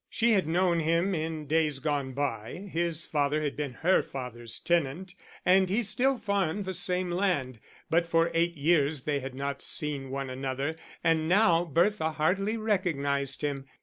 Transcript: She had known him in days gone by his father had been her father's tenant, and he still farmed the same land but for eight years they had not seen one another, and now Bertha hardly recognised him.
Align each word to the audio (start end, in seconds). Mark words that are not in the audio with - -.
She 0.09 0.31
had 0.31 0.47
known 0.47 0.79
him 0.79 1.13
in 1.13 1.45
days 1.45 1.77
gone 1.77 2.13
by 2.13 2.67
his 2.73 3.05
father 3.05 3.43
had 3.43 3.55
been 3.55 3.73
her 3.85 4.01
father's 4.01 4.57
tenant, 4.57 5.13
and 5.45 5.69
he 5.69 5.83
still 5.83 6.17
farmed 6.17 6.65
the 6.65 6.73
same 6.73 7.11
land 7.11 7.59
but 7.87 8.07
for 8.07 8.31
eight 8.33 8.55
years 8.57 9.03
they 9.03 9.19
had 9.19 9.35
not 9.35 9.61
seen 9.61 10.09
one 10.09 10.31
another, 10.31 10.75
and 11.03 11.29
now 11.29 11.63
Bertha 11.65 12.13
hardly 12.13 12.57
recognised 12.57 13.43
him. 13.43 13.67